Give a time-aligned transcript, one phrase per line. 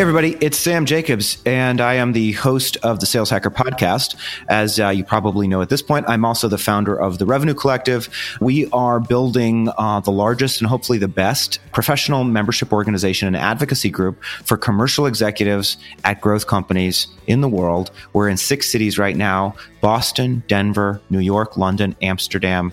[0.00, 4.16] Hey, everybody, it's Sam Jacobs, and I am the host of the Sales Hacker podcast.
[4.48, 7.52] As uh, you probably know at this point, I'm also the founder of the Revenue
[7.52, 8.08] Collective.
[8.40, 13.90] We are building uh, the largest and hopefully the best professional membership organization and advocacy
[13.90, 17.90] group for commercial executives at growth companies in the world.
[18.14, 22.72] We're in six cities right now Boston, Denver, New York, London, Amsterdam,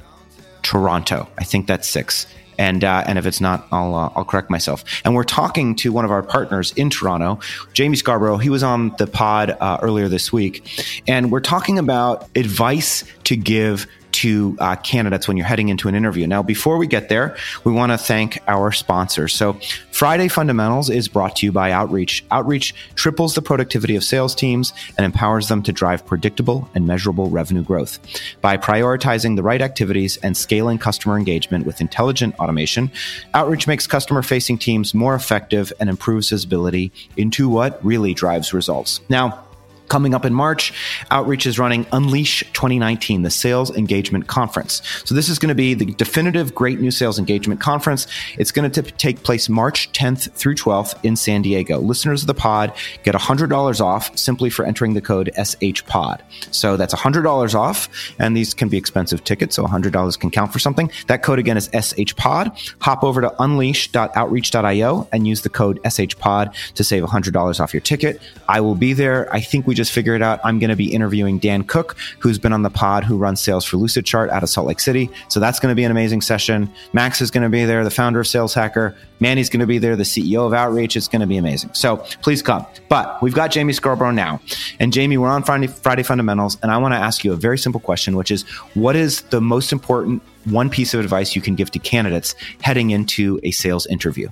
[0.62, 1.28] Toronto.
[1.38, 2.26] I think that's six.
[2.58, 4.84] And uh, and if it's not, I'll uh, I'll correct myself.
[5.04, 7.40] And we're talking to one of our partners in Toronto,
[7.74, 8.38] Jamie Scarborough.
[8.38, 13.36] He was on the pod uh, earlier this week, and we're talking about advice to
[13.36, 16.26] give to uh, candidates when you're heading into an interview.
[16.26, 19.34] Now, before we get there, we want to thank our sponsors.
[19.34, 19.60] So,
[19.92, 22.26] Friday Fundamentals is brought to you by Outreach.
[22.32, 27.30] Outreach triples the productivity of sales teams and empowers them to drive predictable and measurable
[27.30, 28.00] revenue growth.
[28.42, 32.92] By prioritizing the right activities and scaling customer engagement with intelligent automation,
[33.36, 39.00] Outreach makes customer facing teams more effective and improves visibility into what really drives results.
[39.10, 39.47] Now,
[39.90, 40.74] Coming up in March,
[41.12, 44.82] Outreach is running Unleash 2019, the Sales Engagement Conference.
[45.06, 48.06] So, this is going to be the definitive Great New Sales Engagement Conference.
[48.38, 51.80] It's going to take place March 10th through 12th in San Diego.
[51.80, 56.22] Listeners of the pod get $100 off simply for entering the code SHPOD.
[56.52, 57.88] So, that's $100 off,
[58.20, 60.92] and these can be expensive tickets, so $100 can count for something.
[61.08, 62.76] That code again is SHPOD.
[62.82, 68.22] Hop over to unleash.outreach.io and use the code SHPOD to save $100 off your ticket.
[68.50, 69.34] I will be there.
[69.34, 72.52] I think we just figured out I'm going to be interviewing Dan Cook, who's been
[72.52, 75.10] on the pod, who runs sales for Lucidchart out of Salt Lake City.
[75.30, 76.70] So that's going to be an amazing session.
[76.92, 78.98] Max is going to be there, the founder of Sales Hacker.
[79.20, 80.98] Manny's going to be there, the CEO of Outreach.
[80.98, 81.74] It's going to be amazing.
[81.74, 82.66] So please come.
[82.90, 84.42] But we've got Jamie Scarborough now.
[84.80, 86.58] And Jamie, we're on Friday, Friday Fundamentals.
[86.62, 89.42] And I want to ask you a very simple question, which is what is the
[89.42, 93.86] most important one piece of advice you can give to candidates heading into a sales
[93.88, 94.30] interview?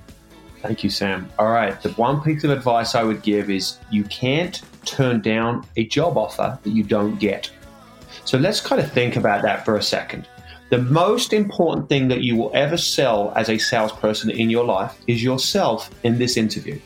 [0.66, 1.30] Thank you, Sam.
[1.38, 1.80] All right.
[1.80, 6.16] The one piece of advice I would give is you can't turn down a job
[6.16, 7.50] offer that you don't get.
[8.24, 10.28] So let's kind of think about that for a second.
[10.70, 14.98] The most important thing that you will ever sell as a salesperson in your life
[15.06, 16.80] is yourself in this interview.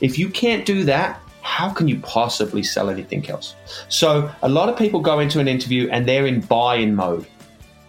[0.00, 3.56] If you can't do that, how can you possibly sell anything else?
[3.88, 7.26] So, a lot of people go into an interview and they're in buy in mode.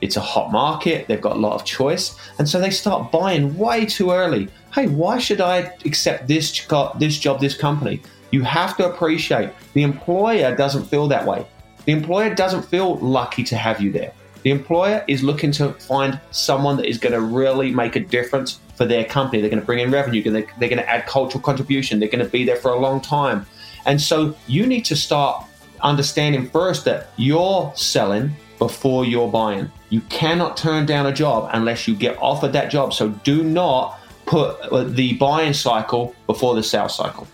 [0.01, 3.57] It's a hot market, they've got a lot of choice, and so they start buying
[3.57, 4.47] way too early.
[4.73, 6.67] Hey, why should I accept this,
[6.99, 8.01] this job, this company?
[8.31, 11.45] You have to appreciate the employer doesn't feel that way.
[11.85, 14.11] The employer doesn't feel lucky to have you there.
[14.43, 18.59] The employer is looking to find someone that is going to really make a difference
[18.75, 19.41] for their company.
[19.41, 22.31] They're going to bring in revenue, they're going to add cultural contribution, they're going to
[22.31, 23.45] be there for a long time.
[23.85, 25.43] And so you need to start
[25.81, 29.71] understanding first that you're selling before you're buying.
[29.89, 32.93] You cannot turn down a job unless you get offered that job.
[32.93, 37.27] So do not put uh, the buying cycle before the sales cycle.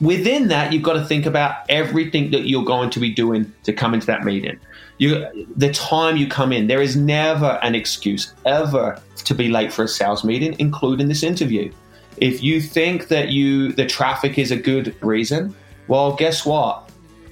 [0.00, 3.72] Within that, you've got to think about everything that you're going to be doing to
[3.72, 4.60] come into that meeting.
[4.98, 5.26] You,
[5.56, 9.84] the time you come in, there is never an excuse ever to be late for
[9.84, 11.72] a sales meeting, including this interview.
[12.18, 15.54] If you think that you the traffic is a good reason,
[15.88, 16.87] well, guess what?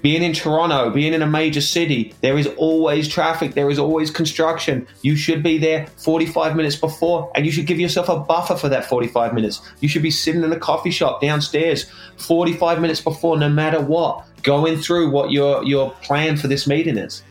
[0.06, 4.09] Being in Toronto, being in a major city, there is always traffic, there is always
[4.09, 4.87] construction.
[5.03, 8.69] You should be there 45 minutes before, and you should give yourself a buffer for
[8.69, 9.61] that 45 minutes.
[9.81, 14.25] You should be sitting in a coffee shop downstairs 45 minutes before, no matter what,
[14.44, 17.25] going through what your, your plan for this meeting is.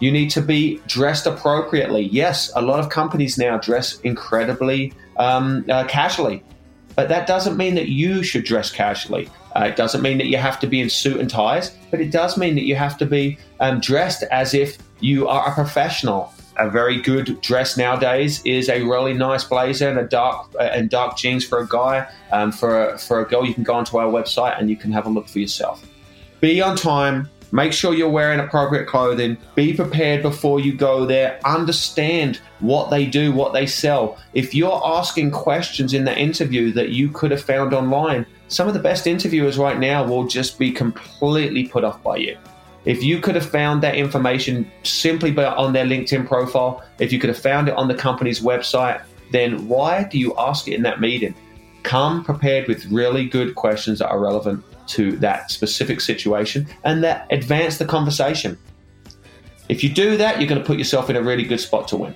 [0.00, 2.08] You need to be dressed appropriately.
[2.08, 6.42] Yes, a lot of companies now dress incredibly um, uh, casually,
[7.00, 9.26] but that doesn't mean that you should dress casually.
[9.56, 12.10] Uh, it doesn't mean that you have to be in suit and ties, but it
[12.10, 16.30] does mean that you have to be um, dressed as if you are a professional.
[16.58, 20.90] A very good dress nowadays is a really nice blazer and a dark uh, and
[20.90, 22.06] dark jeans for a guy.
[22.32, 24.92] Um, for a, for a girl, you can go onto our website and you can
[24.92, 25.82] have a look for yourself.
[26.40, 27.30] Be on time.
[27.52, 29.36] Make sure you're wearing appropriate clothing.
[29.54, 31.40] Be prepared before you go there.
[31.44, 34.18] Understand what they do, what they sell.
[34.34, 38.74] If you're asking questions in the interview that you could have found online, some of
[38.74, 42.36] the best interviewers right now will just be completely put off by you.
[42.84, 47.28] If you could have found that information simply on their LinkedIn profile, if you could
[47.28, 51.00] have found it on the company's website, then why do you ask it in that
[51.00, 51.34] meeting?
[51.82, 57.26] Come prepared with really good questions that are relevant to that specific situation and that
[57.30, 58.58] advance the conversation.
[59.68, 61.96] If you do that, you're going to put yourself in a really good spot to
[61.96, 62.14] win.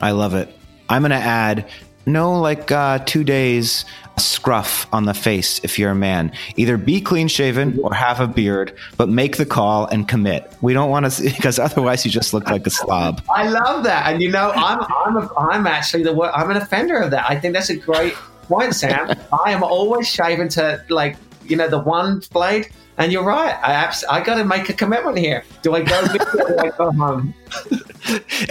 [0.00, 0.54] I love it.
[0.88, 1.70] I'm going to add
[2.06, 3.84] no like uh, two days
[4.18, 6.32] scruff on the face if you're a man.
[6.56, 10.52] Either be clean shaven or have a beard, but make the call and commit.
[10.60, 13.22] We don't want to because otherwise you just look like a slob.
[13.34, 16.96] I love that, and you know I'm I'm a, I'm actually the I'm an offender
[16.96, 17.28] of that.
[17.28, 19.16] I think that's a great point, Sam.
[19.44, 22.68] I am always shaving to like you know, the one blade.
[22.98, 23.54] And you're right.
[23.62, 25.44] I abs- I got to make a commitment here.
[25.62, 27.34] Do I go with or do I go home?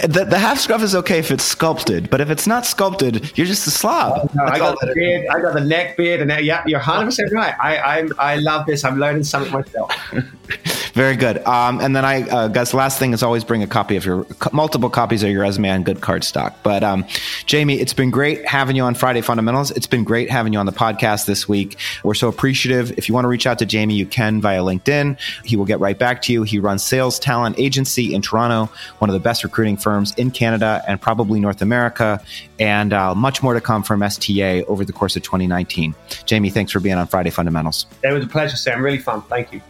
[0.02, 3.46] the, the half scruff is okay if it's sculpted, but if it's not sculpted, you're
[3.46, 4.18] just a slob.
[4.20, 5.28] Oh, no, I got the beard.
[5.28, 7.54] I got the neck beard, and uh, yeah, you're 100 percent right.
[7.60, 8.84] I, I I love this.
[8.84, 9.92] I'm learning something myself.
[10.94, 11.38] Very good.
[11.46, 14.26] Um, and then I uh, guess last thing is always bring a copy of your
[14.52, 16.56] multiple copies of your resume on good card stock.
[16.62, 17.06] But um,
[17.46, 19.70] Jamie, it's been great having you on Friday Fundamentals.
[19.70, 21.78] It's been great having you on the podcast this week.
[22.04, 22.96] We're so appreciative.
[22.98, 25.18] If you want to reach out to Jamie, you can via LinkedIn.
[25.44, 26.42] He will get right back to you.
[26.42, 30.82] He runs Sales Talent Agency in Toronto, one of the best recruiting firms in Canada
[30.86, 32.22] and probably North America,
[32.58, 35.94] and uh, much more to come from STA over the course of 2019.
[36.26, 37.86] Jamie, thanks for being on Friday Fundamentals.
[38.02, 38.82] It was a pleasure, Sam.
[38.82, 39.22] Really fun.
[39.22, 39.62] Thank you.